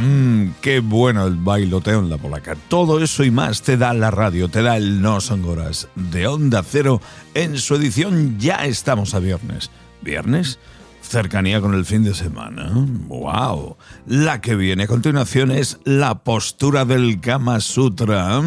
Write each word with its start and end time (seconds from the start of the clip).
Mmm, 0.00 0.50
qué 0.60 0.78
bueno 0.78 1.26
el 1.26 1.34
bailoteo 1.34 1.98
en 1.98 2.08
la 2.08 2.18
polaca. 2.18 2.56
Todo 2.68 3.02
eso 3.02 3.24
y 3.24 3.30
más 3.30 3.62
te 3.62 3.76
da 3.76 3.92
la 3.94 4.10
radio, 4.10 4.48
te 4.48 4.62
da 4.62 4.76
el 4.76 5.02
No 5.02 5.20
Son 5.20 5.44
Horas 5.44 5.88
de 5.96 6.26
Onda 6.28 6.62
Cero 6.62 7.00
en 7.34 7.58
su 7.58 7.74
edición 7.74 8.38
Ya 8.38 8.64
estamos 8.64 9.14
a 9.14 9.18
viernes. 9.18 9.70
¿Viernes? 10.00 10.60
Cercanía 11.08 11.62
con 11.62 11.72
el 11.72 11.86
fin 11.86 12.04
de 12.04 12.12
semana. 12.12 12.70
¡Wow! 12.74 13.78
La 14.04 14.42
que 14.42 14.54
viene 14.54 14.82
a 14.82 14.86
continuación 14.86 15.50
es 15.50 15.78
la 15.84 16.22
postura 16.22 16.84
del 16.84 17.18
Kama 17.22 17.60
Sutra. 17.60 18.42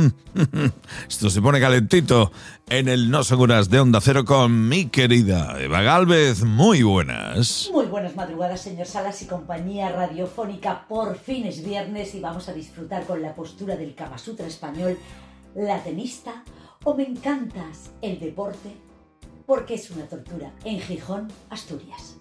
Esto 1.10 1.32
se 1.32 1.42
pone 1.42 1.60
calentito 1.60 2.32
en 2.70 2.88
el 2.88 3.10
No 3.10 3.24
Seguras 3.24 3.72
de 3.72 3.80
Onda 3.80 4.00
Cero 4.00 4.26
con 4.26 4.70
mi 4.70 4.90
querida 4.90 5.60
Eva 5.60 5.82
Galvez. 5.82 6.44
Muy 6.44 6.84
buenas. 6.84 7.68
Muy 7.74 7.88
buenas 7.88 8.16
madrugadas, 8.16 8.62
señor 8.62 8.86
Salas 8.86 9.24
y 9.24 9.26
compañía 9.26 9.92
radiofónica. 9.92 10.88
Por 10.88 11.18
fin 11.18 11.48
es 11.48 11.66
viernes 11.66 12.14
y 12.14 12.20
vamos 12.20 12.48
a 12.48 12.54
disfrutar 12.54 13.08
con 13.08 13.24
la 13.24 13.34
postura 13.34 13.76
del 13.76 13.96
Kama 13.96 14.20
Sutra 14.20 14.46
español, 14.46 15.00
la 15.56 15.84
tenista 15.84 16.44
o 16.84 16.94
me 16.94 17.08
encantas 17.08 17.90
el 18.04 18.20
deporte 18.20 18.78
porque 19.48 19.74
es 19.74 19.90
una 19.90 20.06
tortura 20.06 20.54
en 20.64 20.80
Gijón, 20.80 21.28
Asturias. 21.50 22.21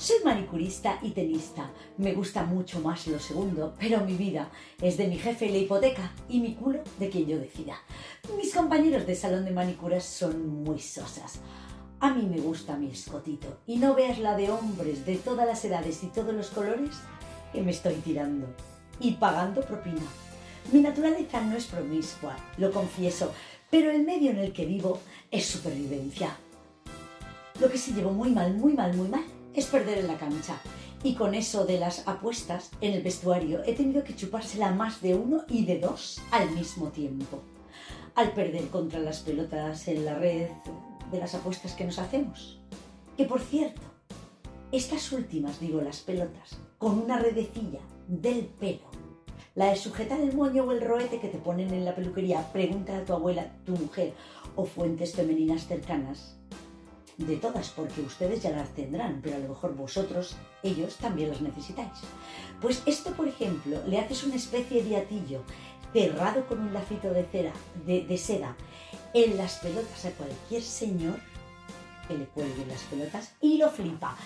Soy 0.00 0.16
manicurista 0.24 0.98
y 1.02 1.10
tenista. 1.10 1.70
Me 1.98 2.14
gusta 2.14 2.42
mucho 2.42 2.80
más 2.80 3.06
lo 3.06 3.18
segundo, 3.18 3.74
pero 3.78 4.00
mi 4.00 4.14
vida 4.14 4.50
es 4.80 4.96
de 4.96 5.06
mi 5.06 5.18
jefe 5.18 5.44
y 5.44 5.50
la 5.50 5.58
hipoteca 5.58 6.14
y 6.26 6.40
mi 6.40 6.54
culo 6.54 6.82
de 6.98 7.10
quien 7.10 7.26
yo 7.26 7.38
decida. 7.38 7.76
Mis 8.34 8.54
compañeros 8.54 9.06
de 9.06 9.14
salón 9.14 9.44
de 9.44 9.50
manicuras 9.50 10.02
son 10.02 10.64
muy 10.64 10.78
sosas. 10.78 11.40
A 12.00 12.14
mí 12.14 12.22
me 12.22 12.40
gusta 12.40 12.78
mi 12.78 12.90
escotito 12.90 13.58
y 13.66 13.76
no 13.76 13.94
veas 13.94 14.18
la 14.18 14.38
de 14.38 14.50
hombres 14.50 15.04
de 15.04 15.16
todas 15.16 15.46
las 15.46 15.62
edades 15.66 16.02
y 16.02 16.06
todos 16.06 16.32
los 16.32 16.48
colores 16.48 16.96
que 17.52 17.60
me 17.60 17.72
estoy 17.72 17.96
tirando 17.96 18.46
y 19.00 19.16
pagando 19.16 19.60
propina. 19.60 20.00
Mi 20.72 20.80
naturaleza 20.80 21.42
no 21.42 21.58
es 21.58 21.66
promiscua, 21.66 22.38
lo 22.56 22.72
confieso, 22.72 23.34
pero 23.70 23.90
el 23.90 24.04
medio 24.04 24.30
en 24.30 24.38
el 24.38 24.54
que 24.54 24.64
vivo 24.64 24.98
es 25.30 25.44
supervivencia. 25.44 26.38
Lo 27.60 27.70
que 27.70 27.76
sí 27.76 27.92
llevo 27.92 28.12
muy 28.12 28.30
mal, 28.30 28.54
muy 28.54 28.72
mal, 28.72 28.96
muy 28.96 29.08
mal 29.08 29.39
es 29.54 29.66
perder 29.66 29.98
en 29.98 30.06
la 30.06 30.18
cancha. 30.18 30.60
Y 31.02 31.14
con 31.14 31.34
eso 31.34 31.64
de 31.64 31.78
las 31.78 32.06
apuestas 32.06 32.70
en 32.80 32.92
el 32.92 33.02
vestuario 33.02 33.62
he 33.64 33.74
tenido 33.74 34.04
que 34.04 34.14
chupársela 34.14 34.70
más 34.72 35.00
de 35.00 35.14
uno 35.14 35.44
y 35.48 35.64
de 35.64 35.78
dos 35.78 36.20
al 36.30 36.50
mismo 36.50 36.88
tiempo. 36.88 37.40
Al 38.14 38.32
perder 38.32 38.68
contra 38.68 39.00
las 39.00 39.20
pelotas 39.20 39.88
en 39.88 40.04
la 40.04 40.14
red 40.14 40.48
de 41.10 41.18
las 41.18 41.34
apuestas 41.34 41.72
que 41.72 41.84
nos 41.84 41.98
hacemos. 41.98 42.60
Que 43.16 43.24
por 43.24 43.40
cierto, 43.40 43.80
estas 44.72 45.10
últimas, 45.12 45.58
digo 45.58 45.80
las 45.80 46.00
pelotas, 46.00 46.58
con 46.78 46.98
una 46.98 47.18
redecilla 47.18 47.80
del 48.06 48.44
pelo, 48.44 48.90
la 49.54 49.66
de 49.66 49.76
sujetar 49.76 50.20
el 50.20 50.34
moño 50.34 50.64
o 50.64 50.72
el 50.72 50.80
roete 50.80 51.18
que 51.18 51.28
te 51.28 51.38
ponen 51.38 51.74
en 51.74 51.84
la 51.84 51.94
peluquería, 51.94 52.52
pregunta 52.52 52.96
a 52.96 53.04
tu 53.04 53.12
abuela, 53.12 53.52
tu 53.64 53.72
mujer 53.72 54.12
o 54.54 54.64
fuentes 54.64 55.14
femeninas 55.14 55.66
cercanas, 55.66 56.38
de 57.16 57.36
todas, 57.36 57.68
porque 57.70 58.00
ustedes 58.00 58.42
ya 58.42 58.50
las 58.50 58.68
tendrán, 58.74 59.20
pero 59.22 59.36
a 59.36 59.40
lo 59.40 59.48
mejor 59.48 59.74
vosotros, 59.74 60.36
ellos 60.62 60.96
también 60.96 61.30
las 61.30 61.40
necesitáis. 61.40 61.92
Pues 62.60 62.82
esto, 62.86 63.12
por 63.12 63.28
ejemplo, 63.28 63.80
le 63.86 63.98
haces 63.98 64.24
una 64.24 64.36
especie 64.36 64.82
de 64.82 64.96
atillo 64.96 65.42
cerrado 65.92 66.46
con 66.46 66.60
un 66.60 66.72
lacito 66.72 67.12
de, 67.12 67.24
cera, 67.24 67.52
de, 67.84 68.18
seda 68.18 68.56
en 69.12 69.36
las 69.36 69.56
pelotas 69.58 70.04
a 70.04 70.10
cualquier 70.12 70.62
señor 70.62 71.18
que 72.06 72.16
le 72.16 72.26
cuelgue 72.26 72.66
las 72.66 72.82
pelotas 72.82 73.32
y 73.40 73.58
lo 73.58 73.70
flipa. 73.70 74.16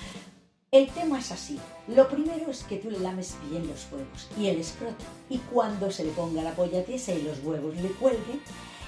El 0.70 0.88
tema 0.88 1.20
es 1.20 1.30
así. 1.30 1.58
Lo 1.86 2.08
primero 2.08 2.50
es 2.50 2.64
que 2.64 2.78
tú 2.78 2.90
le 2.90 2.98
lames 2.98 3.36
bien 3.48 3.66
los 3.68 3.86
huevos 3.92 4.28
y 4.36 4.48
el 4.48 4.58
escroto. 4.58 5.04
Y 5.30 5.38
cuando 5.38 5.90
se 5.90 6.04
le 6.04 6.10
ponga 6.10 6.42
la 6.42 6.54
polla 6.54 6.84
tiesa 6.84 7.14
y 7.14 7.22
los 7.22 7.38
huevos 7.44 7.76
le 7.76 7.90
cuelguen, 7.90 8.40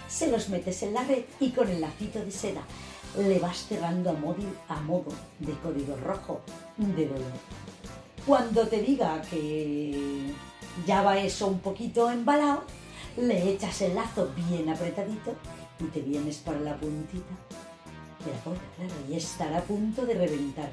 se 0.09 0.29
los 0.29 0.49
metes 0.49 0.83
en 0.83 0.95
la 0.95 1.05
red 1.05 1.25
y 1.39 1.51
con 1.51 1.69
el 1.69 1.81
lacito 1.81 2.25
de 2.25 2.31
seda 2.31 2.63
le 3.17 3.39
vas 3.39 3.67
cerrando 3.67 4.11
a 4.11 4.13
modo, 4.13 4.43
a 4.69 4.81
modo 4.81 5.13
de 5.39 5.53
código 5.55 5.97
rojo 5.97 6.41
de 6.77 7.07
dolor. 7.07 7.33
Cuando 8.27 8.67
te 8.67 8.83
diga 8.83 9.23
que 9.23 10.33
ya 10.87 11.03
va 11.03 11.19
eso 11.19 11.47
un 11.47 11.61
poquito 11.61 12.11
embalado, 12.11 12.65
le 13.17 13.53
echas 13.53 13.81
el 13.83 13.95
lazo 13.95 14.31
bien 14.49 14.69
apretadito 14.69 15.35
y 15.81 15.85
te 15.85 16.01
vienes 16.01 16.39
para 16.39 16.61
la 16.61 16.77
puntita 16.77 17.35
de 18.25 18.33
la 18.33 18.39
polla, 18.41 18.61
claro, 18.77 18.95
y 19.09 19.15
estará 19.15 19.59
a 19.59 19.63
punto 19.63 20.05
de 20.05 20.15
reventar. 20.15 20.71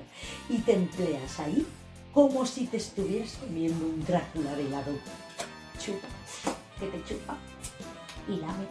Y 0.50 0.58
te 0.60 0.74
empleas 0.74 1.40
ahí 1.40 1.66
como 2.14 2.46
si 2.46 2.68
te 2.68 2.78
estuvieras 2.78 3.38
comiendo 3.38 3.86
un 3.86 4.04
Drácula 4.06 4.56
de 4.56 4.66
helado. 4.66 4.92
Chupa, 5.80 6.08
que 6.80 6.88
te 6.88 7.04
chupa 7.04 7.38
y 8.28 8.38
lame 8.38 8.68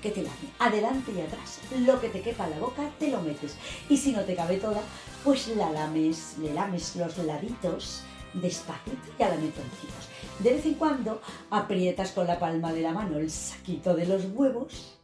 que 0.00 0.10
te 0.10 0.22
lame, 0.22 0.52
adelante 0.58 1.12
y 1.12 1.20
atrás. 1.20 1.60
Lo 1.80 2.00
que 2.00 2.08
te 2.08 2.20
quepa 2.20 2.48
la 2.48 2.58
boca 2.58 2.90
te 2.98 3.10
lo 3.10 3.20
metes. 3.22 3.56
Y 3.88 3.96
si 3.96 4.12
no 4.12 4.22
te 4.22 4.34
cabe 4.34 4.56
toda, 4.56 4.80
pues 5.24 5.48
la 5.48 5.70
lames, 5.70 6.36
le 6.38 6.52
lames 6.52 6.96
los 6.96 7.18
laditos 7.18 8.02
despacito 8.34 9.12
y 9.18 9.22
a 9.22 9.28
la 9.28 9.36
metoncitos. 9.36 10.08
De 10.38 10.52
vez 10.52 10.66
en 10.66 10.74
cuando 10.74 11.20
aprietas 11.50 12.12
con 12.12 12.26
la 12.26 12.38
palma 12.38 12.72
de 12.72 12.82
la 12.82 12.92
mano 12.92 13.18
el 13.18 13.30
saquito 13.30 13.94
de 13.94 14.06
los 14.06 14.24
huevos, 14.34 14.96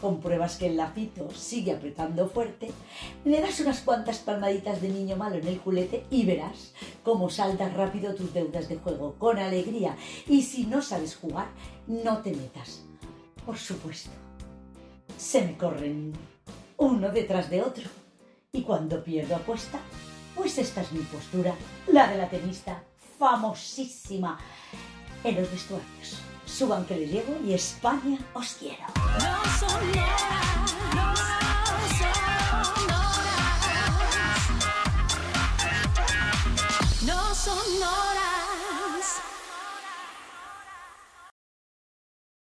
compruebas 0.00 0.56
que 0.56 0.66
el 0.66 0.76
lacito 0.76 1.30
sigue 1.30 1.72
apretando 1.72 2.28
fuerte, 2.28 2.70
le 3.24 3.40
das 3.40 3.60
unas 3.60 3.80
cuantas 3.80 4.18
palmaditas 4.18 4.80
de 4.80 4.88
niño 4.88 5.16
malo 5.16 5.36
en 5.36 5.46
el 5.46 5.60
culete 5.60 6.04
y 6.10 6.24
verás 6.24 6.72
cómo 7.02 7.28
saltas 7.28 7.74
rápido 7.74 8.14
tus 8.14 8.32
deudas 8.32 8.68
de 8.68 8.76
juego, 8.76 9.14
con 9.18 9.38
alegría. 9.38 9.96
Y 10.26 10.42
si 10.42 10.66
no 10.66 10.80
sabes 10.80 11.16
jugar, 11.16 11.48
no 11.86 12.18
te 12.18 12.32
metas. 12.32 12.82
Por 13.44 13.58
supuesto 13.58 14.29
se 15.20 15.42
me 15.42 15.56
corren 15.56 16.12
uno 16.78 17.10
detrás 17.10 17.50
de 17.50 17.62
otro. 17.62 17.84
Y 18.52 18.62
cuando 18.62 19.04
pierdo 19.04 19.36
apuesta, 19.36 19.78
pues 20.34 20.58
esta 20.58 20.80
es 20.80 20.90
mi 20.92 21.02
postura, 21.02 21.54
la 21.88 22.08
de 22.08 22.16
la 22.16 22.28
tenista 22.28 22.82
famosísima 23.18 24.38
en 25.22 25.36
los 25.36 25.50
vestuarios. 25.50 26.18
Suban 26.46 26.86
que 26.86 26.96
les 26.96 27.12
llevo 27.12 27.36
y 27.46 27.52
España 27.52 28.18
os 28.32 28.54
quiero. 28.54 28.86
No 37.06 37.34
son 37.34 37.80